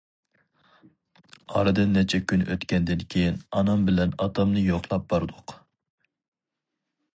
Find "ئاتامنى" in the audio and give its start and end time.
4.27-4.67